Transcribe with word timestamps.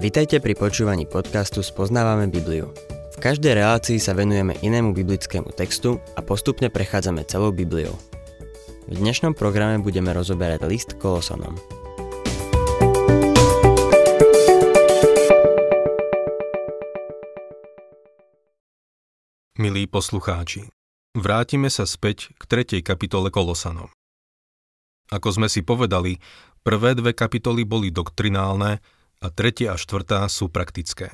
Vitajte 0.00 0.40
pri 0.40 0.56
počúvaní 0.56 1.04
podcastu 1.04 1.60
Spoznávame 1.60 2.24
Bibliu. 2.32 2.72
V 3.12 3.16
každej 3.20 3.52
relácii 3.52 4.00
sa 4.00 4.16
venujeme 4.16 4.56
inému 4.64 4.96
biblickému 4.96 5.52
textu 5.52 6.00
a 6.16 6.24
postupne 6.24 6.72
prechádzame 6.72 7.28
celou 7.28 7.52
Bibliou. 7.52 7.92
V 8.88 8.96
dnešnom 8.96 9.36
programe 9.36 9.76
budeme 9.76 10.08
rozoberať 10.16 10.64
list 10.64 10.96
Kolosonom. 10.96 11.52
Milí 19.60 19.84
poslucháči, 19.84 20.64
vrátime 21.12 21.68
sa 21.68 21.84
späť 21.84 22.32
k 22.40 22.42
tretej 22.48 22.80
kapitole 22.80 23.28
Kolosanom. 23.28 23.92
Ako 25.12 25.28
sme 25.36 25.52
si 25.52 25.60
povedali, 25.60 26.16
prvé 26.64 26.96
dve 26.96 27.12
kapitoly 27.12 27.68
boli 27.68 27.92
doktrinálne 27.92 28.80
a 29.20 29.28
tretia 29.28 29.76
a 29.76 29.80
štvrtá 29.80 30.24
sú 30.32 30.48
praktické. 30.48 31.12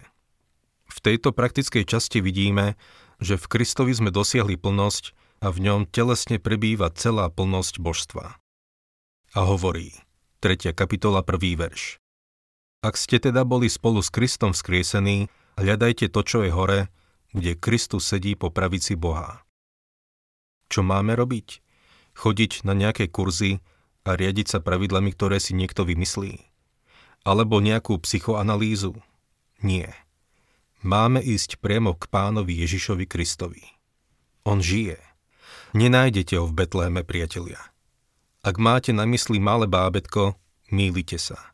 V 0.87 0.99
tejto 1.03 1.35
praktickej 1.35 1.83
časti 1.83 2.23
vidíme, 2.23 2.79
že 3.19 3.35
v 3.35 3.51
Kristovi 3.51 3.91
sme 3.91 4.15
dosiahli 4.15 4.55
plnosť 4.55 5.11
a 5.43 5.51
v 5.51 5.59
ňom 5.67 5.91
telesne 5.91 6.39
prebýva 6.39 6.95
celá 6.95 7.27
plnosť 7.29 7.83
božstva. 7.83 8.39
A 9.37 9.41
hovorí, 9.43 9.93
3. 10.41 10.73
kapitola 10.73 11.21
1. 11.27 11.59
verš. 11.59 11.99
Ak 12.87 12.95
ste 12.95 13.19
teda 13.19 13.43
boli 13.43 13.67
spolu 13.67 13.99
s 13.99 14.15
Kristom 14.15 14.55
vzkriesení, 14.55 15.27
hľadajte 15.59 16.07
to, 16.07 16.21
čo 16.23 16.39
je 16.47 16.55
hore, 16.55 16.81
kde 17.35 17.59
Kristus 17.59 18.07
sedí 18.07 18.39
po 18.39 18.55
pravici 18.55 18.95
Boha. 18.95 19.43
Čo 20.71 20.87
máme 20.87 21.19
robiť? 21.19 21.61
Chodiť 22.17 22.63
na 22.65 22.73
nejaké 22.73 23.11
kurzy 23.11 23.61
a 24.07 24.15
riadiť 24.15 24.57
sa 24.57 24.59
pravidlami, 24.63 25.11
ktoré 25.13 25.43
si 25.43 25.53
niekto 25.53 25.83
vymyslí? 25.85 26.56
Alebo 27.27 27.59
nejakú 27.59 27.99
psychoanalýzu. 27.99 28.95
Nie. 29.59 29.91
Máme 30.87 31.19
ísť 31.19 31.59
priamo 31.59 31.99
k 31.99 32.07
pánovi 32.07 32.63
Ježišovi 32.63 33.11
Kristovi. 33.11 33.67
On 34.47 34.63
žije. 34.63 35.03
Nenájdete 35.75 36.39
ho 36.39 36.47
v 36.47 36.55
Betléme, 36.55 37.03
priatelia. 37.03 37.59
Ak 38.47 38.63
máte 38.63 38.95
na 38.95 39.03
mysli 39.11 39.43
malé 39.43 39.67
bábetko, 39.67 40.39
mýlite 40.71 41.19
sa. 41.19 41.51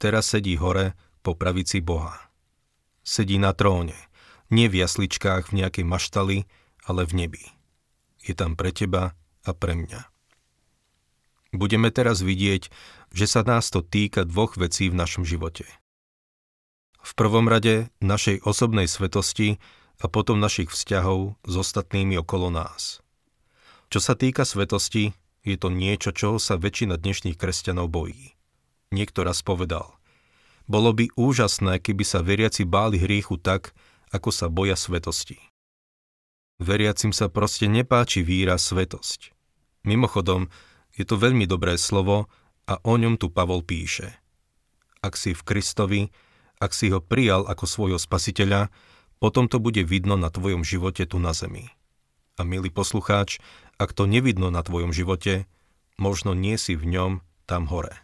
Teraz 0.00 0.32
sedí 0.32 0.56
hore 0.56 0.96
po 1.20 1.36
pravici 1.36 1.84
Boha. 1.84 2.32
Sedí 3.04 3.36
na 3.36 3.52
tróne, 3.52 3.94
nie 4.48 4.72
v 4.72 4.80
jasličkách 4.80 5.52
v 5.52 5.60
nejakej 5.60 5.84
maštali, 5.84 6.48
ale 6.88 7.04
v 7.04 7.12
nebi. 7.12 7.44
Je 8.24 8.32
tam 8.32 8.56
pre 8.56 8.72
teba 8.72 9.12
a 9.44 9.50
pre 9.52 9.76
mňa. 9.76 10.08
Budeme 11.52 11.92
teraz 11.92 12.24
vidieť, 12.24 12.72
že 13.12 13.28
sa 13.28 13.44
nás 13.44 13.68
to 13.68 13.84
týka 13.84 14.24
dvoch 14.24 14.56
vecí 14.56 14.88
v 14.88 14.96
našom 14.96 15.22
živote. 15.22 15.68
V 17.02 17.12
prvom 17.12 17.46
rade 17.46 17.92
našej 18.00 18.42
osobnej 18.42 18.88
svetosti 18.88 19.60
a 20.00 20.08
potom 20.08 20.40
našich 20.40 20.72
vzťahov 20.72 21.36
s 21.44 21.54
ostatnými 21.54 22.18
okolo 22.18 22.48
nás. 22.50 23.04
Čo 23.92 24.00
sa 24.00 24.16
týka 24.16 24.48
svetosti, 24.48 25.12
je 25.44 25.56
to 25.58 25.68
niečo, 25.68 26.14
čoho 26.14 26.38
sa 26.40 26.56
väčšina 26.56 26.96
dnešných 26.96 27.36
kresťanov 27.36 27.90
bojí. 27.90 28.34
Niekto 28.94 29.26
raz 29.26 29.42
povedal, 29.42 29.98
bolo 30.70 30.94
by 30.94 31.10
úžasné, 31.18 31.82
keby 31.82 32.04
sa 32.06 32.22
veriaci 32.22 32.62
báli 32.62 32.96
hriechu 33.02 33.36
tak, 33.36 33.74
ako 34.14 34.30
sa 34.30 34.46
boja 34.46 34.78
svetosti. 34.78 35.42
Veriacim 36.62 37.10
sa 37.10 37.26
proste 37.26 37.66
nepáči 37.66 38.22
výraz 38.22 38.70
svetosť. 38.70 39.34
Mimochodom, 39.82 40.46
je 40.94 41.02
to 41.02 41.18
veľmi 41.18 41.48
dobré 41.50 41.74
slovo 41.74 42.30
a 42.68 42.78
o 42.82 42.94
ňom 42.94 43.18
tu 43.18 43.30
Pavol 43.32 43.64
píše. 43.66 44.14
Ak 45.02 45.18
si 45.18 45.34
v 45.34 45.42
Kristovi, 45.42 46.02
ak 46.62 46.70
si 46.70 46.94
ho 46.94 47.02
prijal 47.02 47.42
ako 47.50 47.66
svojho 47.66 47.98
spasiteľa, 47.98 48.70
potom 49.18 49.50
to 49.50 49.58
bude 49.58 49.82
vidno 49.82 50.14
na 50.14 50.30
tvojom 50.30 50.62
živote 50.62 51.06
tu 51.06 51.18
na 51.18 51.34
zemi. 51.34 51.70
A 52.38 52.46
milý 52.46 52.70
poslucháč, 52.70 53.42
ak 53.78 53.94
to 53.94 54.06
nevidno 54.06 54.50
na 54.50 54.62
tvojom 54.62 54.94
živote, 54.94 55.50
možno 55.98 56.34
nie 56.34 56.54
si 56.54 56.78
v 56.78 56.86
ňom 56.86 57.12
tam 57.46 57.66
hore. 57.66 57.94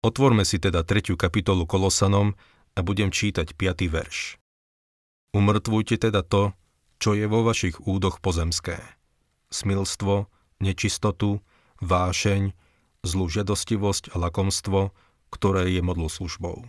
Otvorme 0.00 0.48
si 0.48 0.56
teda 0.56 0.80
tretiu 0.80 1.18
kapitolu 1.18 1.68
Kolosanom 1.68 2.32
a 2.72 2.80
budem 2.80 3.12
čítať 3.12 3.52
5. 3.52 3.90
verš. 3.92 4.40
Umrtvujte 5.36 6.00
teda 6.00 6.24
to, 6.24 6.56
čo 6.98 7.12
je 7.12 7.28
vo 7.28 7.44
vašich 7.44 7.84
údoch 7.84 8.18
pozemské. 8.24 8.80
Smilstvo, 9.52 10.30
nečistotu, 10.58 11.42
vášeň, 11.84 12.56
zlú 13.06 13.28
žiadostivosť 13.30 14.12
a 14.12 14.20
lakomstvo, 14.20 14.92
ktoré 15.30 15.70
je 15.72 15.80
modlou 15.80 16.10
službou. 16.10 16.66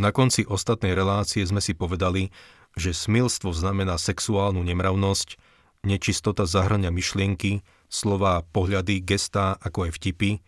Na 0.00 0.10
konci 0.10 0.48
ostatnej 0.48 0.96
relácie 0.96 1.44
sme 1.44 1.60
si 1.60 1.76
povedali, 1.76 2.32
že 2.76 2.96
smilstvo 2.96 3.52
znamená 3.52 4.00
sexuálnu 4.00 4.64
nemravnosť, 4.64 5.36
nečistota 5.84 6.48
zahrania 6.48 6.88
myšlienky, 6.88 7.60
slová, 7.92 8.40
pohľady, 8.40 9.04
gestá, 9.04 9.60
ako 9.60 9.88
aj 9.88 10.00
vtipy 10.00 10.40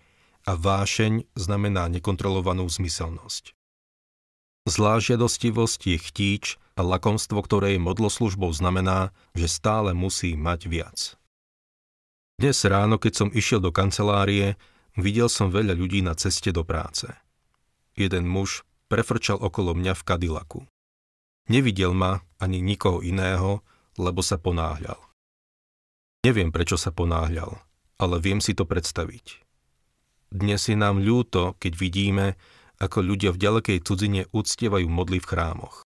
a 0.48 0.56
vášeň 0.56 1.28
znamená 1.36 1.92
nekontrolovanú 1.92 2.64
zmyselnosť. 2.64 3.52
Zlá 4.64 4.96
žiadostivosť 4.96 5.80
je 5.92 5.98
chtíč 6.00 6.44
a 6.72 6.80
lakomstvo, 6.80 7.44
ktoré 7.44 7.76
je 7.76 7.84
modloslužbou, 7.84 8.48
znamená, 8.56 9.12
že 9.36 9.44
stále 9.44 9.92
musí 9.92 10.32
mať 10.40 10.60
viac. 10.72 10.98
Dnes 12.34 12.66
ráno, 12.66 12.98
keď 12.98 13.12
som 13.14 13.28
išiel 13.30 13.62
do 13.62 13.70
kancelárie, 13.70 14.58
videl 14.98 15.30
som 15.30 15.54
veľa 15.54 15.78
ľudí 15.78 16.02
na 16.02 16.18
ceste 16.18 16.50
do 16.50 16.66
práce. 16.66 17.06
Jeden 17.94 18.26
muž 18.26 18.66
prefrčal 18.90 19.38
okolo 19.38 19.70
mňa 19.70 19.94
v 19.94 20.02
kadilaku. 20.02 20.60
Nevidel 21.46 21.94
ma 21.94 22.26
ani 22.42 22.58
nikoho 22.58 23.06
iného, 23.06 23.62
lebo 23.94 24.18
sa 24.18 24.34
ponáhľal. 24.34 24.98
Neviem, 26.26 26.50
prečo 26.50 26.74
sa 26.74 26.90
ponáhľal, 26.90 27.54
ale 28.02 28.16
viem 28.18 28.42
si 28.42 28.50
to 28.50 28.66
predstaviť. 28.66 29.38
Dnes 30.34 30.66
je 30.66 30.74
nám 30.74 30.98
ľúto, 30.98 31.54
keď 31.62 31.72
vidíme, 31.78 32.26
ako 32.82 32.98
ľudia 33.14 33.30
v 33.30 33.38
ďalekej 33.38 33.78
cudzine 33.86 34.26
uctievajú 34.34 34.90
modly 34.90 35.22
v 35.22 35.30
chrámoch. 35.30 35.86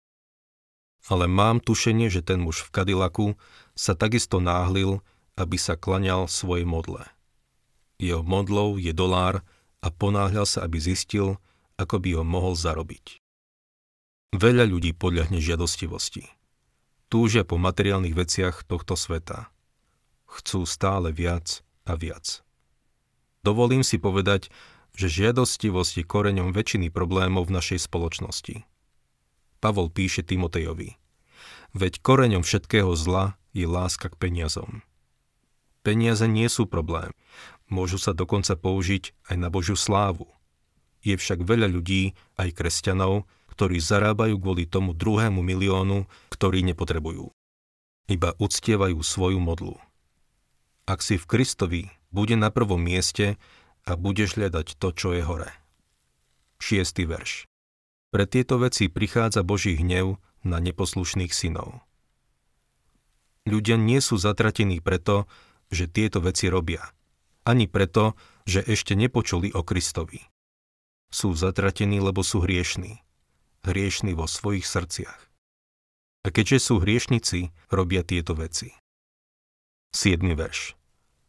Ale 1.11 1.27
mám 1.27 1.59
tušenie, 1.59 2.07
že 2.07 2.23
ten 2.23 2.39
muž 2.39 2.63
v 2.63 2.71
kadilaku 2.71 3.27
sa 3.75 3.91
takisto 3.91 4.39
náhlil 4.39 5.03
aby 5.39 5.55
sa 5.55 5.79
klaňal 5.79 6.27
svojej 6.27 6.67
modle. 6.67 7.07
Jeho 7.95 8.21
modlou 8.23 8.75
je 8.75 8.91
dolár 8.91 9.39
a 9.79 9.87
ponáhľal 9.87 10.43
sa, 10.43 10.67
aby 10.67 10.79
zistil, 10.79 11.39
ako 11.79 12.03
by 12.03 12.19
ho 12.19 12.23
mohol 12.27 12.59
zarobiť. 12.59 13.23
Veľa 14.35 14.67
ľudí 14.67 14.91
podľahne 14.93 15.39
žiadostivosti. 15.39 16.27
Túžia 17.09 17.41
po 17.47 17.57
materiálnych 17.57 18.13
veciach 18.13 18.67
tohto 18.67 18.93
sveta. 18.93 19.49
Chcú 20.29 20.67
stále 20.69 21.09
viac 21.09 21.65
a 21.89 21.97
viac. 21.97 22.45
Dovolím 23.41 23.81
si 23.81 23.97
povedať, 23.97 24.53
že 24.93 25.09
žiadostivosť 25.09 26.03
je 26.03 26.05
koreňom 26.05 26.53
väčšiny 26.53 26.93
problémov 26.93 27.49
v 27.49 27.55
našej 27.57 27.89
spoločnosti. 27.89 28.67
Pavol 29.63 29.89
píše 29.89 30.21
Timotejovi. 30.21 30.99
Veď 31.73 32.03
koreňom 32.03 32.45
všetkého 32.45 32.93
zla 32.93 33.39
je 33.55 33.65
láska 33.65 34.13
k 34.13 34.19
peniazom. 34.19 34.85
Peniaze 35.81 36.27
nie 36.27 36.47
sú 36.51 36.67
problém. 36.67 37.15
Môžu 37.71 38.01
sa 38.01 38.11
dokonca 38.11 38.57
použiť 38.57 39.13
aj 39.31 39.35
na 39.39 39.47
Božiu 39.53 39.77
slávu. 39.79 40.27
Je 40.99 41.15
však 41.15 41.45
veľa 41.45 41.71
ľudí, 41.71 42.17
aj 42.35 42.57
kresťanov, 42.57 43.29
ktorí 43.55 43.79
zarábajú 43.79 44.39
kvôli 44.39 44.67
tomu 44.67 44.91
druhému 44.91 45.39
miliónu, 45.39 46.07
ktorý 46.31 46.63
nepotrebujú. 46.67 47.31
Iba 48.09 48.35
uctievajú 48.41 48.99
svoju 48.99 49.39
modlu. 49.39 49.77
Ak 50.89 51.05
si 51.05 51.21
v 51.21 51.29
Kristovi, 51.29 51.83
bude 52.09 52.33
na 52.33 52.49
prvom 52.49 52.81
mieste 52.81 53.37
a 53.85 53.93
budeš 53.93 54.35
hľadať 54.35 54.81
to, 54.81 54.89
čo 54.91 55.13
je 55.13 55.21
hore. 55.21 55.53
6. 56.59 57.05
verš. 57.05 57.45
Pre 58.09 58.25
tieto 58.25 58.57
veci 58.57 58.89
prichádza 58.89 59.45
Boží 59.45 59.77
hnev 59.77 60.17
na 60.41 60.57
neposlušných 60.57 61.29
synov. 61.29 61.85
Ľudia 63.45 63.77
nie 63.77 64.01
sú 64.01 64.17
zatratení 64.17 64.81
preto, 64.81 65.29
že 65.69 65.89
tieto 65.89 66.21
veci 66.21 66.49
robia. 66.49 66.83
Ani 67.45 67.65
preto, 67.65 68.13
že 68.45 68.65
ešte 68.65 68.93
nepočuli 68.93 69.53
o 69.53 69.65
Kristovi. 69.65 70.21
Sú 71.09 71.33
zatratení, 71.33 71.97
lebo 71.97 72.21
sú 72.21 72.45
hriešní. 72.45 73.01
Hriešní 73.65 74.13
vo 74.13 74.29
svojich 74.29 74.65
srdciach. 74.65 75.21
A 76.25 76.27
keďže 76.29 76.69
sú 76.69 76.83
hriešnici, 76.83 77.49
robia 77.71 78.05
tieto 78.05 78.35
veci. 78.37 78.75
7. 79.95 80.21
verš. 80.37 80.77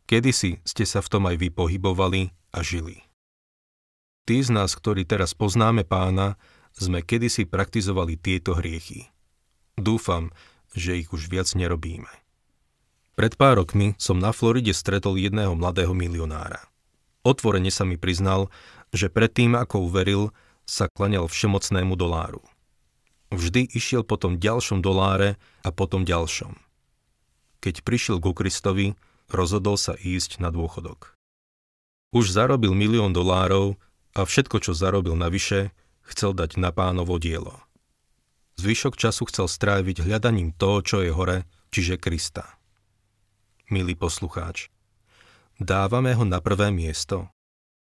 Kedysi 0.04 0.60
ste 0.66 0.84
sa 0.84 1.00
v 1.00 1.08
tom 1.08 1.22
aj 1.30 1.36
vy 1.38 1.48
pohybovali 1.54 2.34
a 2.52 2.60
žili. 2.60 3.06
Tí 4.26 4.42
z 4.44 4.50
nás, 4.52 4.76
ktorí 4.76 5.08
teraz 5.08 5.32
poznáme 5.32 5.86
pána, 5.86 6.36
sme 6.76 7.00
kedysi 7.00 7.48
praktizovali 7.48 8.20
tieto 8.20 8.58
hriechy. 8.58 9.08
Dúfam, 9.80 10.34
že 10.76 10.98
ich 11.00 11.10
už 11.10 11.30
viac 11.32 11.48
nerobíme. 11.56 12.10
Pred 13.20 13.36
pár 13.36 13.60
rokmi 13.60 13.92
som 14.00 14.16
na 14.16 14.32
Floride 14.32 14.72
stretol 14.72 15.20
jedného 15.20 15.52
mladého 15.52 15.92
milionára. 15.92 16.64
Otvorene 17.20 17.68
sa 17.68 17.84
mi 17.84 18.00
priznal, 18.00 18.48
že 18.96 19.12
predtým, 19.12 19.60
ako 19.60 19.92
uveril, 19.92 20.32
sa 20.64 20.88
klaňal 20.88 21.28
všemocnému 21.28 22.00
doláru. 22.00 22.40
Vždy 23.28 23.76
išiel 23.76 24.08
potom 24.08 24.40
ďalšom 24.40 24.80
doláre 24.80 25.36
a 25.60 25.68
potom 25.68 26.08
ďalšom. 26.08 26.56
Keď 27.60 27.84
prišiel 27.84 28.24
ku 28.24 28.32
Kristovi, 28.32 28.96
rozhodol 29.28 29.76
sa 29.76 30.00
ísť 30.00 30.40
na 30.40 30.48
dôchodok. 30.48 31.12
Už 32.16 32.32
zarobil 32.32 32.72
milión 32.72 33.12
dolárov 33.12 33.76
a 34.16 34.24
všetko, 34.24 34.64
čo 34.64 34.72
zarobil 34.72 35.12
navyše, 35.12 35.76
chcel 36.08 36.32
dať 36.32 36.56
na 36.56 36.72
pánovo 36.72 37.20
dielo. 37.20 37.60
Zvyšok 38.56 38.96
času 38.96 39.28
chcel 39.28 39.44
stráviť 39.44 40.08
hľadaním 40.08 40.56
toho, 40.56 40.80
čo 40.80 41.04
je 41.04 41.12
hore, 41.12 41.44
čiže 41.68 42.00
Krista. 42.00 42.56
Milý 43.70 43.94
poslucháč, 43.94 44.66
dávame 45.62 46.10
ho 46.18 46.26
na 46.26 46.42
prvé 46.42 46.74
miesto, 46.74 47.30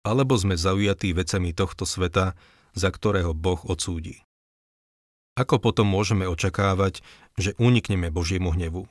alebo 0.02 0.34
sme 0.34 0.58
zaujatí 0.58 1.14
vecami 1.14 1.54
tohto 1.54 1.86
sveta, 1.86 2.34
za 2.74 2.90
ktorého 2.90 3.30
Boh 3.30 3.62
odsúdi. 3.62 4.26
Ako 5.38 5.62
potom 5.62 5.86
môžeme 5.86 6.26
očakávať, 6.26 6.98
že 7.38 7.54
unikneme 7.62 8.10
Božiemu 8.10 8.50
hnevu? 8.58 8.90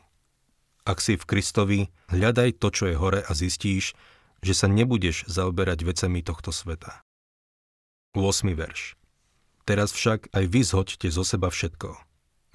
Ak 0.87 1.03
si 1.03 1.19
v 1.19 1.27
Kristovi, 1.27 1.91
hľadaj 2.07 2.63
to, 2.63 2.71
čo 2.71 2.87
je 2.87 2.95
hore 2.95 3.19
a 3.19 3.31
zistíš, 3.35 3.91
že 4.39 4.55
sa 4.55 4.71
nebudeš 4.71 5.27
zaoberať 5.27 5.83
vecami 5.83 6.23
tohto 6.23 6.55
sveta. 6.55 7.03
8. 8.15 8.47
verš 8.55 8.95
Teraz 9.67 9.91
však 9.91 10.31
aj 10.31 10.43
vy 10.47 10.63
zhoďte 10.63 11.11
zo 11.11 11.27
seba 11.27 11.51
všetko. 11.51 11.99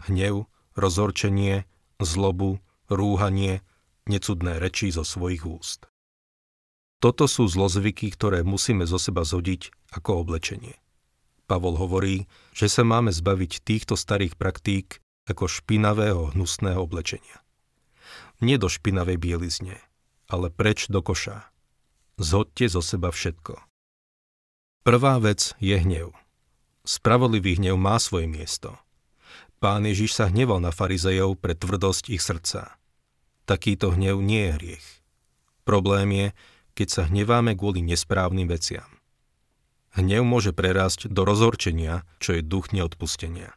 Hnev, 0.08 0.48
rozhorčenie, 0.72 1.68
zlobu, 2.00 2.64
rúhanie, 2.88 3.60
necudné 4.06 4.58
reči 4.58 4.90
zo 4.90 5.06
svojich 5.06 5.46
úst. 5.46 5.86
Toto 7.02 7.26
sú 7.26 7.50
zlozvyky, 7.50 8.14
ktoré 8.14 8.46
musíme 8.46 8.86
zo 8.86 8.94
seba 8.94 9.26
zhodiť 9.26 9.74
ako 9.90 10.22
oblečenie. 10.22 10.78
Pavol 11.50 11.74
hovorí, 11.74 12.30
že 12.54 12.70
sa 12.70 12.86
máme 12.86 13.10
zbaviť 13.10 13.66
týchto 13.66 13.98
starých 13.98 14.38
praktík 14.38 15.02
ako 15.26 15.50
špinavého 15.50 16.30
hnusného 16.30 16.78
oblečenia. 16.78 17.42
Nie 18.38 18.58
do 18.58 18.70
špinavej 18.70 19.18
bielizne, 19.18 19.82
ale 20.30 20.50
preč 20.50 20.86
do 20.86 21.02
koša. 21.02 21.50
Zhodte 22.18 22.70
zo 22.70 22.82
seba 22.82 23.10
všetko. 23.10 23.58
Prvá 24.82 25.18
vec 25.22 25.54
je 25.62 25.78
hnev. 25.78 26.14
Spravodlivý 26.82 27.58
hnev 27.58 27.78
má 27.78 27.98
svoje 28.02 28.26
miesto. 28.26 28.74
Pán 29.62 29.86
Ježiš 29.86 30.18
sa 30.18 30.26
hneval 30.26 30.58
na 30.58 30.74
farizejov 30.74 31.38
pre 31.38 31.54
tvrdosť 31.54 32.10
ich 32.10 32.22
srdca. 32.22 32.81
Takýto 33.44 33.94
hnev 33.94 34.22
nie 34.22 34.48
je 34.48 34.52
hriech. 34.54 34.86
Problém 35.66 36.08
je, 36.14 36.26
keď 36.78 36.88
sa 36.88 37.02
hneváme 37.06 37.58
kvôli 37.58 37.82
nesprávnym 37.82 38.46
veciam. 38.46 38.88
Hnev 39.92 40.24
môže 40.24 40.56
prerásť 40.56 41.12
do 41.12 41.26
rozhorčenia, 41.28 42.08
čo 42.16 42.32
je 42.32 42.40
duch 42.40 42.72
neodpustenia. 42.72 43.52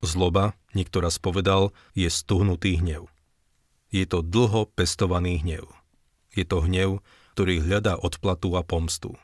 Zloba, 0.00 0.56
niekto 0.72 1.02
raz 1.02 1.18
povedal, 1.18 1.74
je 1.92 2.08
stuhnutý 2.08 2.80
hnev. 2.80 3.10
Je 3.90 4.06
to 4.06 4.24
dlho 4.24 4.70
pestovaný 4.72 5.42
hnev. 5.42 5.68
Je 6.32 6.46
to 6.46 6.62
hnev, 6.64 7.02
ktorý 7.34 7.60
hľadá 7.60 7.98
odplatu 7.98 8.54
a 8.56 8.62
pomstu. 8.62 9.18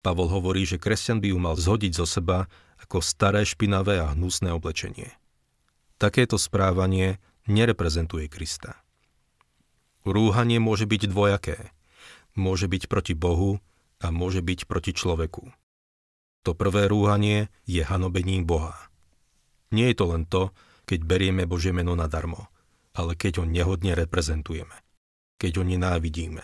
Pavol 0.00 0.32
hovorí, 0.32 0.64
že 0.64 0.80
kresťan 0.80 1.20
by 1.20 1.28
ju 1.28 1.38
mal 1.38 1.56
zhodiť 1.60 1.92
zo 1.92 2.08
seba 2.08 2.48
ako 2.80 3.04
staré 3.04 3.44
špinavé 3.44 4.00
a 4.00 4.16
hnusné 4.16 4.48
oblečenie. 4.48 5.12
Takéto 6.00 6.40
správanie 6.40 7.20
nereprezentuje 7.50 8.30
Krista. 8.30 8.78
Rúhanie 10.06 10.62
môže 10.62 10.88
byť 10.88 11.10
dvojaké. 11.10 11.74
Môže 12.38 12.70
byť 12.70 12.88
proti 12.88 13.12
Bohu 13.12 13.60
a 14.00 14.08
môže 14.08 14.40
byť 14.40 14.64
proti 14.64 14.96
človeku. 14.96 15.50
To 16.48 16.50
prvé 16.56 16.88
rúhanie 16.88 17.52
je 17.68 17.84
hanobením 17.84 18.48
Boha. 18.48 18.72
Nie 19.68 19.92
je 19.92 19.96
to 20.00 20.06
len 20.08 20.24
to, 20.24 20.56
keď 20.88 21.04
berieme 21.04 21.44
Božie 21.44 21.70
meno 21.70 21.92
nadarmo, 21.92 22.48
ale 22.96 23.12
keď 23.12 23.42
ho 23.42 23.44
nehodne 23.44 23.92
reprezentujeme, 23.92 24.74
keď 25.36 25.60
ho 25.60 25.64
nenávidíme. 25.68 26.42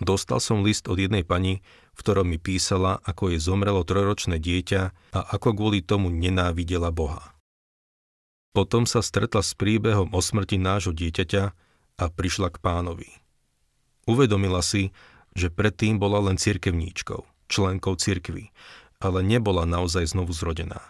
Dostal 0.00 0.40
som 0.40 0.64
list 0.64 0.88
od 0.88 0.96
jednej 0.96 1.26
pani, 1.26 1.60
v 1.92 2.00
ktorom 2.00 2.30
mi 2.30 2.38
písala, 2.40 3.02
ako 3.04 3.34
je 3.34 3.42
zomrelo 3.42 3.84
trojročné 3.84 4.40
dieťa 4.40 4.82
a 5.12 5.20
ako 5.34 5.52
kvôli 5.52 5.84
tomu 5.84 6.08
nenávidela 6.08 6.88
Boha. 6.88 7.36
Potom 8.50 8.82
sa 8.82 8.98
stretla 8.98 9.46
s 9.46 9.54
príbehom 9.54 10.10
o 10.10 10.20
smrti 10.20 10.58
nášho 10.58 10.90
dieťaťa 10.90 11.44
a 12.00 12.04
prišla 12.10 12.50
k 12.50 12.58
pánovi. 12.58 13.10
Uvedomila 14.10 14.58
si, 14.58 14.90
že 15.38 15.54
predtým 15.54 16.02
bola 16.02 16.18
len 16.18 16.34
cirkevníčkou, 16.34 17.22
členkou 17.46 17.94
cirkvy, 17.94 18.50
ale 18.98 19.22
nebola 19.22 19.62
naozaj 19.64 20.10
znovu 20.10 20.34
zrodená. 20.34 20.82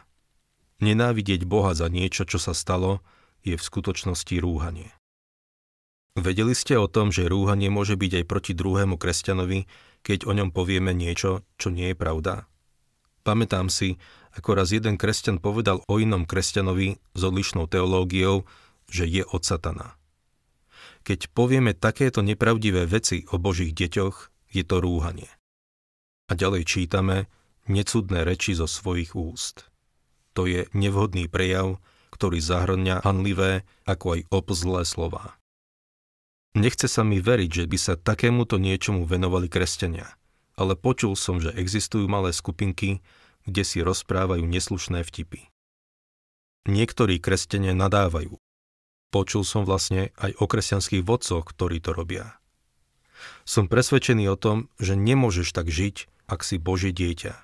Nenávidieť 0.81 1.45
Boha 1.45 1.77
za 1.77 1.93
niečo, 1.93 2.25
čo 2.25 2.41
sa 2.41 2.57
stalo, 2.57 3.05
je 3.45 3.53
v 3.57 3.63
skutočnosti 3.63 4.33
rúhanie. 4.41 4.89
Vedeli 6.19 6.57
ste 6.59 6.75
o 6.75 6.91
tom, 6.91 7.15
že 7.15 7.29
rúhanie 7.31 7.71
môže 7.71 7.95
byť 7.95 8.21
aj 8.21 8.25
proti 8.27 8.53
druhému 8.57 8.99
kresťanovi, 8.99 9.69
keď 10.03 10.27
o 10.27 10.33
ňom 10.35 10.51
povieme 10.51 10.91
niečo, 10.91 11.47
čo 11.61 11.71
nie 11.71 11.93
je 11.93 11.97
pravda? 11.97 12.50
Pamätám 13.31 13.71
si, 13.71 13.95
ako 14.35 14.59
raz 14.59 14.75
jeden 14.75 14.99
kresťan 14.99 15.39
povedal 15.39 15.87
o 15.87 16.03
inom 16.03 16.27
kresťanovi 16.27 16.99
s 17.15 17.21
odlišnou 17.23 17.71
teológiou, 17.71 18.43
že 18.91 19.07
je 19.07 19.23
od 19.23 19.47
satana. 19.47 19.95
Keď 21.07 21.31
povieme 21.31 21.71
takéto 21.71 22.27
nepravdivé 22.27 22.91
veci 22.91 23.23
o 23.31 23.39
Božích 23.39 23.71
deťoch, 23.71 24.51
je 24.51 24.67
to 24.67 24.83
rúhanie. 24.83 25.31
A 26.27 26.35
ďalej 26.35 26.67
čítame 26.67 27.31
necudné 27.71 28.27
reči 28.27 28.59
zo 28.59 28.67
svojich 28.67 29.15
úst. 29.15 29.71
To 30.35 30.51
je 30.51 30.67
nevhodný 30.75 31.31
prejav, 31.31 31.79
ktorý 32.11 32.43
zahrňa 32.43 33.07
hanlivé 33.07 33.63
ako 33.87 34.19
aj 34.19 34.21
opzlé 34.35 34.83
slova. 34.83 35.39
Nechce 36.59 36.91
sa 36.91 37.07
mi 37.07 37.23
veriť, 37.23 37.63
že 37.63 37.65
by 37.71 37.79
sa 37.79 37.95
takémuto 37.95 38.59
niečomu 38.59 39.07
venovali 39.07 39.47
kresťania, 39.47 40.19
ale 40.59 40.75
počul 40.75 41.15
som, 41.15 41.39
že 41.39 41.55
existujú 41.55 42.11
malé 42.11 42.35
skupinky, 42.35 42.99
kde 43.45 43.63
si 43.65 43.81
rozprávajú 43.81 44.45
neslušné 44.45 45.05
vtipy. 45.05 45.49
Niektorí 46.69 47.23
kresťania 47.23 47.73
nadávajú, 47.73 48.37
Počul 49.11 49.43
som 49.43 49.67
vlastne 49.67 50.15
aj 50.23 50.39
o 50.39 50.47
kresťanských 50.47 51.03
vodcoch, 51.03 51.43
ktorí 51.43 51.83
to 51.83 51.91
robia. 51.91 52.39
Som 53.43 53.67
presvedčený 53.67 54.31
o 54.31 54.39
tom, 54.39 54.71
že 54.79 54.95
nemôžeš 54.95 55.51
tak 55.51 55.67
žiť, 55.67 56.07
ak 56.31 56.47
si 56.47 56.63
Božie 56.63 56.95
dieťa. 56.95 57.35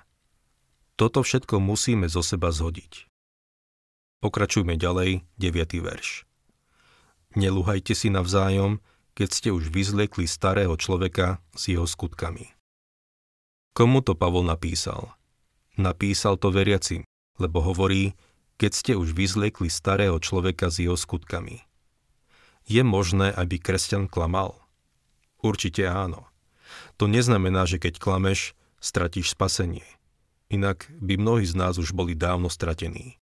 Toto 0.95 1.21
všetko 1.21 1.59
musíme 1.59 2.07
zo 2.07 2.23
seba 2.23 2.55
zhodiť. 2.55 3.11
Pokračujme 4.23 4.79
ďalej, 4.79 5.27
9. 5.37 5.83
verš. 5.83 6.23
Neluhajte 7.35 7.93
si 7.93 8.09
navzájom, 8.09 8.79
keď 9.13 9.29
ste 9.29 9.49
už 9.51 9.69
vyzliekli 9.69 10.25
starého 10.25 10.73
človeka 10.79 11.43
s 11.51 11.69
jeho 11.69 11.85
skutkami. 11.85 12.47
Komu 13.75 14.01
to 14.01 14.17
Pavol 14.17 14.47
napísal? 14.47 15.13
Napísal 15.77 16.41
to 16.41 16.49
veriacim, 16.49 17.05
lebo 17.37 17.61
hovorí, 17.61 18.17
keď 18.57 18.71
ste 18.73 18.93
už 18.97 19.13
vyzliekli 19.13 19.69
starého 19.69 20.17
človeka 20.17 20.73
s 20.73 20.81
jeho 20.81 20.97
skutkami. 20.97 21.61
Je 22.65 22.81
možné, 22.81 23.29
aby 23.29 23.61
kresťan 23.61 24.09
klamal? 24.09 24.57
Určite 25.39 25.85
áno. 25.85 26.25
To 26.97 27.05
neznamená, 27.05 27.69
že 27.69 27.77
keď 27.77 28.01
klameš, 28.01 28.57
stratíš 28.81 29.37
spasenie. 29.37 29.85
Inak 30.49 30.89
by 30.97 31.21
mnohí 31.21 31.45
z 31.45 31.53
nás 31.53 31.77
už 31.77 31.93
boli 31.93 32.17
dávno 32.17 32.49
stratení. 32.49 33.21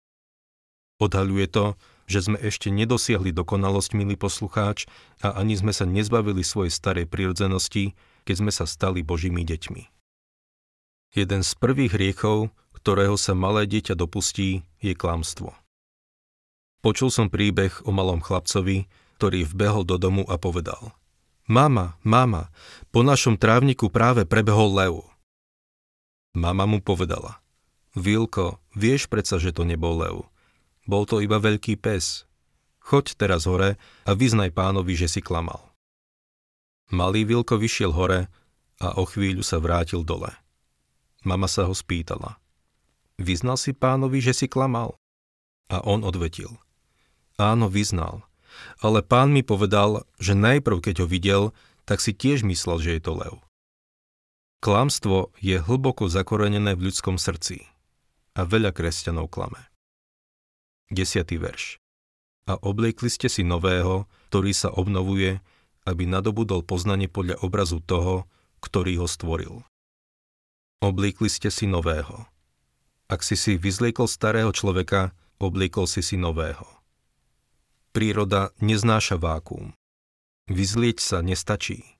Odhaľuje 1.02 1.46
to, 1.50 1.74
že 2.06 2.30
sme 2.30 2.38
ešte 2.38 2.70
nedosiahli 2.70 3.34
dokonalosť, 3.34 3.90
milý 3.98 4.14
poslucháč, 4.14 4.86
a 5.20 5.34
ani 5.34 5.58
sme 5.58 5.74
sa 5.74 5.84
nezbavili 5.84 6.46
svojej 6.46 6.70
starej 6.70 7.10
prirodzenosti, 7.10 7.98
keď 8.22 8.34
sme 8.38 8.52
sa 8.54 8.64
stali 8.64 9.02
Božími 9.02 9.42
deťmi. 9.42 9.95
Jeden 11.16 11.40
z 11.40 11.56
prvých 11.56 11.96
hriechov, 11.96 12.52
ktorého 12.76 13.16
sa 13.16 13.32
malé 13.32 13.64
dieťa 13.64 13.96
dopustí, 13.96 14.68
je 14.84 14.92
klamstvo. 14.92 15.56
Počul 16.84 17.08
som 17.08 17.32
príbeh 17.32 17.72
o 17.88 17.90
malom 17.90 18.20
chlapcovi, 18.20 18.84
ktorý 19.16 19.48
vbehol 19.48 19.88
do 19.88 19.96
domu 19.96 20.28
a 20.28 20.36
povedal 20.36 20.92
Mama, 21.48 21.96
mama, 22.04 22.52
po 22.92 23.00
našom 23.00 23.40
trávniku 23.40 23.88
práve 23.88 24.28
prebehol 24.28 24.76
lev. 24.76 24.94
Mama 26.36 26.68
mu 26.68 26.84
povedala 26.84 27.40
Vilko, 27.96 28.60
vieš 28.76 29.08
predsa, 29.08 29.40
že 29.40 29.56
to 29.56 29.64
nebol 29.64 29.96
lev. 29.96 30.28
Bol 30.84 31.08
to 31.08 31.24
iba 31.24 31.40
veľký 31.40 31.80
pes. 31.80 32.28
Choď 32.84 33.16
teraz 33.16 33.48
hore 33.48 33.80
a 34.04 34.12
vyznaj 34.12 34.52
pánovi, 34.52 34.92
že 34.92 35.08
si 35.08 35.24
klamal. 35.24 35.64
Malý 36.92 37.24
Vilko 37.24 37.56
vyšiel 37.56 37.96
hore 37.96 38.28
a 38.84 39.00
o 39.00 39.08
chvíľu 39.08 39.40
sa 39.40 39.56
vrátil 39.56 40.04
dole. 40.04 40.45
Mama 41.26 41.50
sa 41.50 41.66
ho 41.66 41.74
spýtala– 41.74 42.38
Vyznal 43.16 43.56
si 43.56 43.72
pánovi, 43.72 44.20
že 44.20 44.36
si 44.36 44.46
klamal? 44.46 44.92
A 45.72 45.80
on 45.80 46.04
odvetil. 46.04 46.52
Áno, 47.40 47.72
vyznal. 47.72 48.24
Ale 48.80 49.00
pán 49.00 49.32
mi 49.32 49.40
povedal, 49.40 50.04
že 50.20 50.36
najprv, 50.36 50.80
keď 50.80 50.94
ho 51.04 51.06
videl, 51.08 51.42
tak 51.88 52.00
si 52.00 52.12
tiež 52.12 52.44
myslel, 52.44 52.80
že 52.80 52.90
je 52.96 53.02
to 53.02 53.12
lev. 53.16 53.34
Klamstvo 54.60 55.32
je 55.40 55.60
hlboko 55.60 56.08
zakorenené 56.08 56.76
v 56.76 56.88
ľudskom 56.88 57.20
srdci 57.20 57.64
a 58.36 58.44
veľa 58.44 58.72
kresťanov 58.72 59.28
klame. 59.32 59.60
10. 60.92 61.28
verš. 61.36 61.80
A 62.46 62.56
obliekli 62.62 63.10
ste 63.10 63.28
si 63.28 63.42
nového, 63.42 64.06
ktorý 64.30 64.52
sa 64.54 64.72
obnovuje, 64.72 65.40
aby 65.84 66.04
nadobudol 66.08 66.64
poznanie 66.64 67.10
podľa 67.10 67.42
obrazu 67.42 67.82
toho, 67.84 68.28
ktorý 68.64 69.04
ho 69.04 69.08
stvoril. 69.08 69.66
Obliekli 70.84 71.32
ste 71.32 71.48
si 71.48 71.64
nového. 71.64 72.28
Ak 73.08 73.24
si 73.24 73.32
si 73.32 73.56
vyzliekol 73.56 74.04
starého 74.04 74.52
človeka, 74.52 75.16
obliekol 75.40 75.88
si 75.88 76.04
si 76.04 76.20
nového. 76.20 76.68
Príroda 77.96 78.52
neznáša 78.60 79.16
vákuum. 79.16 79.72
Vyzlieť 80.52 81.00
sa 81.00 81.24
nestačí. 81.24 81.96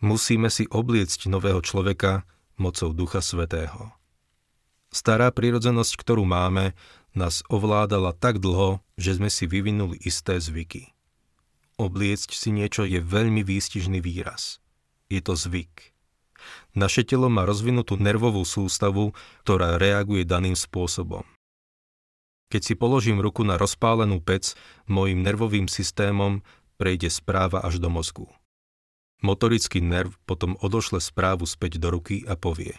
Musíme 0.00 0.48
si 0.48 0.64
obliecť 0.64 1.28
nového 1.28 1.60
človeka 1.60 2.24
mocou 2.56 2.96
Ducha 2.96 3.20
Svetého. 3.20 3.92
Stará 4.88 5.28
prírodzenosť, 5.28 5.92
ktorú 6.00 6.24
máme, 6.24 6.72
nás 7.12 7.44
ovládala 7.52 8.16
tak 8.16 8.40
dlho, 8.40 8.80
že 8.96 9.20
sme 9.20 9.28
si 9.28 9.44
vyvinuli 9.44 10.00
isté 10.00 10.40
zvyky. 10.40 10.96
Obliecť 11.76 12.32
si 12.32 12.48
niečo 12.48 12.88
je 12.88 12.98
veľmi 13.04 13.44
výstižný 13.44 14.00
výraz. 14.00 14.56
Je 15.12 15.20
to 15.20 15.36
zvyk. 15.36 15.89
Naše 16.72 17.02
telo 17.02 17.26
má 17.26 17.42
rozvinutú 17.46 17.98
nervovú 17.98 18.46
sústavu, 18.46 19.16
ktorá 19.42 19.76
reaguje 19.80 20.22
daným 20.22 20.54
spôsobom. 20.54 21.26
Keď 22.50 22.62
si 22.66 22.74
položím 22.74 23.22
ruku 23.22 23.46
na 23.46 23.54
rozpálenú 23.54 24.18
pec, 24.18 24.58
môjim 24.90 25.22
nervovým 25.22 25.70
systémom 25.70 26.42
prejde 26.80 27.06
správa 27.06 27.62
až 27.62 27.78
do 27.78 27.86
mozgu. 27.86 28.26
Motorický 29.20 29.84
nerv 29.84 30.16
potom 30.24 30.56
odošle 30.58 30.98
správu 30.98 31.44
späť 31.44 31.76
do 31.76 31.92
ruky 31.92 32.24
a 32.24 32.34
povie 32.34 32.74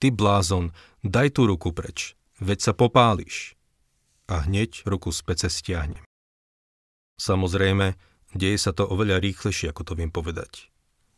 Ty 0.00 0.14
blázon, 0.14 0.72
daj 1.04 1.36
tú 1.36 1.46
ruku 1.46 1.70
preč, 1.76 2.16
veď 2.40 2.70
sa 2.70 2.72
popáliš. 2.72 3.58
A 4.30 4.48
hneď 4.48 4.82
ruku 4.86 5.12
z 5.12 5.20
pece 5.26 5.48
stiahnem. 5.50 6.04
Samozrejme, 7.18 7.98
deje 8.32 8.58
sa 8.58 8.70
to 8.70 8.86
oveľa 8.86 9.18
rýchlejšie, 9.18 9.74
ako 9.74 9.82
to 9.82 9.92
viem 9.98 10.10
povedať. 10.14 10.70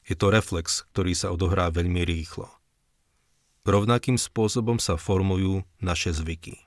Je 0.06 0.16
to 0.16 0.32
reflex, 0.32 0.86
ktorý 0.94 1.12
sa 1.12 1.32
odohrá 1.32 1.68
veľmi 1.68 2.02
rýchlo. 2.04 2.48
Rovnakým 3.68 4.16
spôsobom 4.16 4.80
sa 4.80 4.96
formujú 4.96 5.62
naše 5.78 6.10
zvyky. 6.16 6.58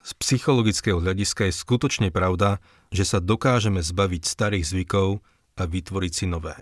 Z 0.00 0.16
psychologického 0.16 0.96
hľadiska 0.96 1.48
je 1.48 1.54
skutočne 1.60 2.08
pravda, 2.08 2.56
že 2.88 3.04
sa 3.04 3.20
dokážeme 3.20 3.84
zbaviť 3.84 4.22
starých 4.24 4.64
zvykov 4.64 5.20
a 5.60 5.62
vytvoriť 5.68 6.12
si 6.12 6.24
nové. 6.24 6.56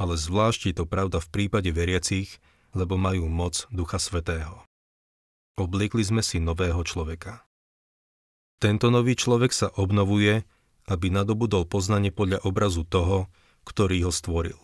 Ale 0.00 0.16
zvlášť 0.16 0.72
je 0.72 0.74
to 0.80 0.84
pravda 0.88 1.20
v 1.20 1.28
prípade 1.28 1.68
veriacich, 1.68 2.40
lebo 2.72 2.96
majú 2.96 3.28
moc 3.28 3.68
Ducha 3.68 4.00
Svetého. 4.00 4.64
Obliekli 5.60 6.00
sme 6.00 6.24
si 6.24 6.40
nového 6.40 6.80
človeka. 6.80 7.44
Tento 8.56 8.88
nový 8.88 9.12
človek 9.12 9.52
sa 9.52 9.68
obnovuje, 9.76 10.48
aby 10.88 11.06
nadobudol 11.12 11.68
poznanie 11.68 12.08
podľa 12.08 12.48
obrazu 12.48 12.88
toho, 12.88 13.28
ktorý 13.66 14.08
ho 14.08 14.12
stvoril. 14.12 14.58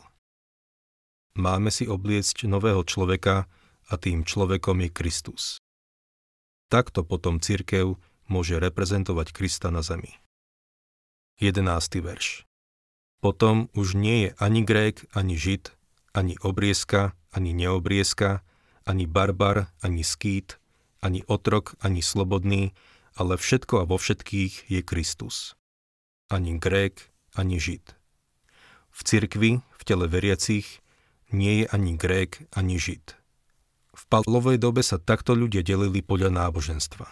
Máme 1.39 1.71
si 1.71 1.87
obliecť 1.87 2.51
nového 2.51 2.83
človeka 2.83 3.47
a 3.89 3.95
tým 3.95 4.27
človekom 4.27 4.83
je 4.85 4.91
Kristus. 4.91 5.43
Takto 6.69 7.07
potom 7.07 7.39
cirkev 7.39 7.97
môže 8.29 8.59
reprezentovať 8.59 9.33
Krista 9.33 9.71
na 9.71 9.81
zemi. 9.81 10.13
11. 11.39 11.63
verš 12.03 12.49
potom 13.19 13.67
už 13.75 13.99
nie 13.99 14.27
je 14.27 14.31
ani 14.39 14.63
Grék, 14.63 15.07
ani 15.11 15.35
Žid, 15.35 15.75
ani 16.15 16.39
obriezka, 16.43 17.19
ani 17.35 17.51
neobriezka, 17.51 18.47
ani 18.87 19.11
barbar, 19.11 19.75
ani 19.83 20.07
skýt, 20.07 20.63
ani 21.03 21.27
otrok, 21.27 21.75
ani 21.83 22.03
slobodný, 22.03 22.75
ale 23.19 23.35
všetko 23.35 23.83
a 23.83 23.89
vo 23.91 23.99
všetkých 23.99 24.71
je 24.71 24.81
Kristus. 24.87 25.59
Ani 26.31 26.57
Grék, 26.59 27.11
ani 27.35 27.59
Žid. 27.59 27.98
V 28.99 29.01
cirkvi, 29.07 29.63
v 29.63 29.83
tele 29.87 30.11
veriacich, 30.11 30.83
nie 31.31 31.63
je 31.63 31.67
ani 31.71 31.95
Grék, 31.95 32.51
ani 32.51 32.83
Žid. 32.83 33.15
V 33.95 34.03
Pavlovej 34.11 34.59
dobe 34.59 34.83
sa 34.83 34.99
takto 34.99 35.39
ľudia 35.39 35.63
delili 35.63 36.03
podľa 36.03 36.35
náboženstva. 36.35 37.07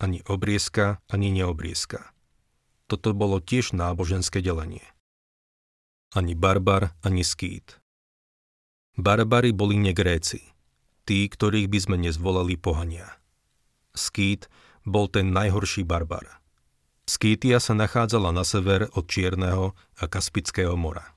Ani 0.00 0.24
obriezka, 0.24 1.04
ani 1.12 1.28
neobriezka. 1.28 2.16
Toto 2.88 3.12
bolo 3.12 3.36
tiež 3.44 3.76
náboženské 3.76 4.40
delenie 4.40 4.88
ani 6.16 6.32
barbar, 6.32 6.96
ani 7.04 7.20
skýt. 7.20 7.76
Barbary 8.96 9.52
boli 9.52 9.76
negréci, 9.76 10.40
tí, 11.04 11.28
ktorých 11.28 11.68
by 11.68 11.78
sme 11.78 11.96
nezvolali 12.00 12.56
pohania. 12.56 13.20
Skýt 13.92 14.48
bol 14.88 15.06
ten 15.12 15.36
najhorší 15.36 15.84
barbar. 15.84 16.37
Skýtia 17.08 17.56
sa 17.56 17.72
nachádzala 17.72 18.36
na 18.36 18.44
sever 18.44 18.92
od 18.92 19.08
Čierneho 19.08 19.72
a 19.96 20.04
Kaspického 20.04 20.76
mora. 20.76 21.16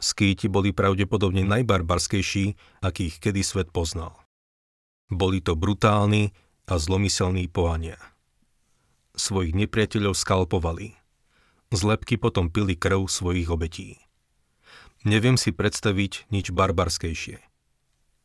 Skýti 0.00 0.48
boli 0.48 0.72
pravdepodobne 0.72 1.44
najbarbarskejší, 1.44 2.80
akých 2.80 3.20
kedy 3.20 3.44
svet 3.44 3.68
poznal. 3.68 4.16
Boli 5.12 5.44
to 5.44 5.54
brutálni 5.54 6.32
a 6.64 6.80
zlomyselní 6.80 7.52
pohania. 7.52 8.00
Svojich 9.12 9.52
nepriateľov 9.52 10.16
skalpovali– 10.16 10.96
z 11.72 11.80
lepky 11.88 12.20
potom 12.20 12.52
pili 12.52 12.76
krv 12.76 13.08
svojich 13.08 13.48
obetí. 13.48 13.96
Neviem 15.08 15.40
si 15.40 15.56
predstaviť 15.56 16.28
nič 16.28 16.52
barbarskejšie. 16.52 17.40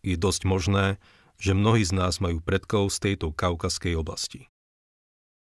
Je 0.03 0.15
dosť 0.19 0.41
možné, 0.43 0.99
že 1.39 1.55
mnohí 1.55 1.87
z 1.87 1.95
nás 1.95 2.19
majú 2.19 2.43
predkov 2.43 2.91
z 2.91 2.97
tejto 3.07 3.31
kaukaskej 3.31 3.95
oblasti. 3.95 4.51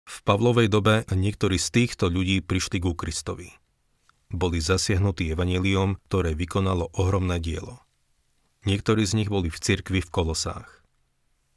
V 0.04 0.18
Pavlovej 0.28 0.68
dobe 0.68 1.08
niektorí 1.12 1.56
z 1.56 1.84
týchto 1.84 2.12
ľudí 2.12 2.44
prišli 2.44 2.84
ku 2.84 2.92
Kristovi. 2.94 3.56
Boli 4.34 4.60
zasiahnutí 4.60 5.32
evaneliom, 5.32 6.02
ktoré 6.10 6.34
vykonalo 6.34 6.92
ohromné 6.98 7.40
dielo. 7.40 7.84
Niektorí 8.64 9.04
z 9.04 9.20
nich 9.20 9.30
boli 9.30 9.52
v 9.52 9.60
cirkvi 9.60 10.00
v 10.00 10.10
Kolosách. 10.10 10.84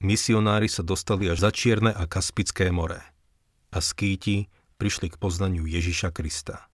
Misionári 0.03 0.69
sa 0.69 0.85
dostali 0.85 1.31
až 1.31 1.49
za 1.49 1.51
Čierne 1.55 1.95
a 1.95 2.05
Kaspické 2.05 2.69
more. 2.69 3.01
A 3.73 3.79
skýti 3.81 4.53
prišli 4.77 5.09
k 5.09 5.17
poznaniu 5.17 5.65
Ježiša 5.65 6.13
Krista. 6.13 6.69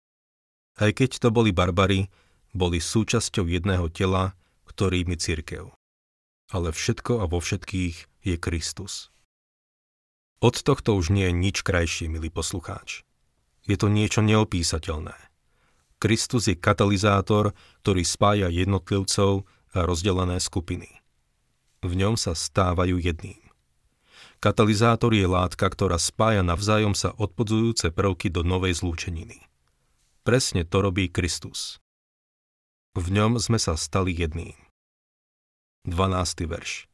Aj 0.80 0.90
keď 0.96 1.20
to 1.20 1.28
boli 1.28 1.52
barbary, 1.52 2.08
boli 2.56 2.80
súčasťou 2.80 3.44
jedného 3.44 3.92
tela, 3.92 4.32
ktorým 4.64 5.12
je. 5.12 5.70
Ale 6.50 6.68
všetko 6.72 7.20
a 7.22 7.24
vo 7.28 7.38
všetkých 7.38 8.24
je 8.24 8.36
Kristus. 8.40 9.12
Od 10.40 10.56
tohto 10.56 10.96
už 10.96 11.12
nie 11.12 11.28
je 11.28 11.34
nič 11.36 11.56
krajšie, 11.60 12.08
milý 12.08 12.32
poslucháč. 12.32 13.04
Je 13.68 13.76
to 13.76 13.92
niečo 13.92 14.24
neopísateľné. 14.24 15.12
Kristus 16.00 16.48
je 16.48 16.56
katalizátor, 16.56 17.52
ktorý 17.84 18.02
spája 18.08 18.48
jednotlivcov 18.48 19.44
a 19.76 19.84
rozdelené 19.84 20.40
skupiny. 20.40 20.88
V 21.84 21.92
ňom 21.92 22.16
sa 22.16 22.32
stávajú 22.32 22.96
jedným. 22.96 23.36
Katalizátor 24.40 25.12
je 25.12 25.28
látka, 25.28 25.68
ktorá 25.68 26.00
spája 26.00 26.40
navzájom 26.40 26.96
sa 26.96 27.12
odpodzujúce 27.12 27.92
prvky 27.92 28.32
do 28.32 28.40
novej 28.40 28.80
zlúčeniny. 28.80 29.44
Presne 30.24 30.64
to 30.64 30.80
robí 30.80 31.12
Kristus. 31.12 31.76
V 32.96 33.12
ňom 33.12 33.36
sme 33.36 33.60
sa 33.60 33.76
stali 33.76 34.16
jedným. 34.16 34.56
12. 35.84 36.48
verš. 36.48 36.88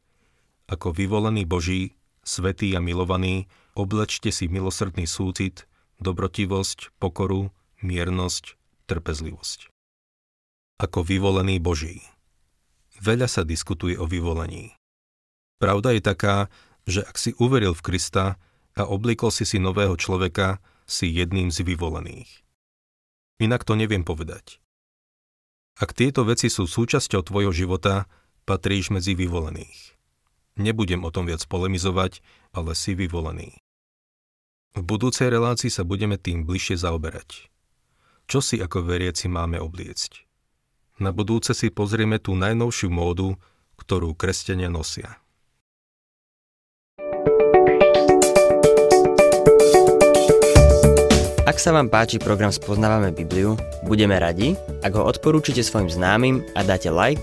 Ako 0.66 0.90
vyvolený 0.90 1.46
Boží, 1.46 1.94
svetý 2.26 2.74
a 2.74 2.82
milovaný, 2.82 3.46
oblečte 3.78 4.34
si 4.34 4.50
milosrdný 4.50 5.06
súcit, 5.06 5.70
dobrotivosť, 6.02 6.98
pokoru, 6.98 7.54
miernosť, 7.80 8.58
trpezlivosť. 8.90 9.70
Ako 10.82 11.06
vyvolený 11.06 11.62
Boží. 11.62 12.04
Veľa 13.00 13.30
sa 13.30 13.46
diskutuje 13.46 13.96
o 13.96 14.04
vyvolení. 14.04 14.76
Pravda 15.56 15.96
je 15.96 16.02
taká, 16.04 16.36
že 16.84 17.00
ak 17.00 17.16
si 17.16 17.32
uveril 17.40 17.72
v 17.72 17.84
Krista 17.84 18.36
a 18.76 18.82
obliekol 18.84 19.32
si 19.32 19.48
si 19.48 19.56
nového 19.56 19.96
človeka, 19.96 20.60
si 20.84 21.08
jedným 21.08 21.48
z 21.48 21.64
vyvolených. 21.64 22.44
Inak 23.40 23.64
to 23.64 23.74
neviem 23.74 24.04
povedať. 24.04 24.60
Ak 25.76 25.92
tieto 25.92 26.24
veci 26.24 26.48
sú 26.48 26.64
súčasťou 26.64 27.20
tvojho 27.20 27.52
života, 27.52 28.08
patríš 28.48 28.88
medzi 28.88 29.12
vyvolených. 29.12 29.95
Nebudem 30.56 31.04
o 31.04 31.12
tom 31.12 31.28
viac 31.28 31.44
polemizovať, 31.44 32.24
ale 32.56 32.72
si 32.72 32.96
vyvolený. 32.96 33.60
V 34.76 34.82
budúcej 34.84 35.28
relácii 35.28 35.68
sa 35.68 35.84
budeme 35.84 36.16
tým 36.16 36.48
bližšie 36.48 36.80
zaoberať. 36.80 37.48
Čo 38.28 38.40
si 38.40 38.60
ako 38.60 38.84
veriaci 38.84 39.28
máme 39.28 39.60
obliecť? 39.60 40.24
Na 40.96 41.12
budúce 41.12 41.52
si 41.52 41.68
pozrieme 41.68 42.16
tú 42.16 42.32
najnovšiu 42.32 42.88
módu, 42.88 43.36
ktorú 43.76 44.16
kresťania 44.16 44.72
nosia. 44.72 45.20
Ak 51.46 51.62
sa 51.62 51.70
vám 51.70 51.86
páči 51.92 52.18
program 52.18 52.50
Spoznávame 52.50 53.14
Bibliu, 53.14 53.54
budeme 53.86 54.18
radi, 54.18 54.58
ak 54.82 54.92
ho 54.98 55.06
odporúčite 55.06 55.62
svojim 55.62 55.88
známym 55.88 56.42
a 56.58 56.66
dáte 56.66 56.90
like 56.90 57.22